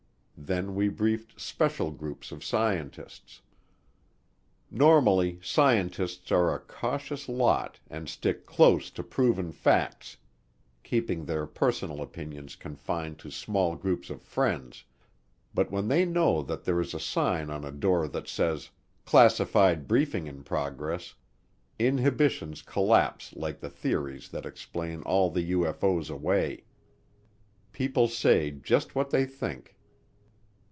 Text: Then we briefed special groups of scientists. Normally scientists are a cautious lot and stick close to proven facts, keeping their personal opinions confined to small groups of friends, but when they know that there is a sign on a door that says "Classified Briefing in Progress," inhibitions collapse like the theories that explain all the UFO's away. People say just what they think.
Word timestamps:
Then 0.43 0.73
we 0.73 0.89
briefed 0.89 1.39
special 1.39 1.91
groups 1.91 2.31
of 2.31 2.43
scientists. 2.43 3.41
Normally 4.71 5.39
scientists 5.43 6.31
are 6.31 6.51
a 6.55 6.59
cautious 6.59 7.29
lot 7.29 7.79
and 7.91 8.09
stick 8.09 8.47
close 8.47 8.89
to 8.89 9.03
proven 9.03 9.51
facts, 9.51 10.17
keeping 10.83 11.23
their 11.25 11.45
personal 11.45 12.01
opinions 12.01 12.55
confined 12.55 13.19
to 13.19 13.29
small 13.29 13.75
groups 13.75 14.09
of 14.09 14.23
friends, 14.23 14.83
but 15.53 15.69
when 15.69 15.87
they 15.87 16.05
know 16.05 16.41
that 16.41 16.63
there 16.63 16.81
is 16.81 16.95
a 16.95 16.99
sign 16.99 17.51
on 17.51 17.63
a 17.63 17.71
door 17.71 18.07
that 18.07 18.27
says 18.27 18.71
"Classified 19.05 19.87
Briefing 19.87 20.25
in 20.25 20.43
Progress," 20.43 21.13
inhibitions 21.77 22.63
collapse 22.63 23.31
like 23.35 23.59
the 23.59 23.69
theories 23.69 24.29
that 24.29 24.47
explain 24.47 25.03
all 25.03 25.29
the 25.29 25.51
UFO's 25.51 26.09
away. 26.09 26.63
People 27.71 28.07
say 28.07 28.49
just 28.49 28.95
what 28.95 29.11
they 29.11 29.23
think. 29.25 29.75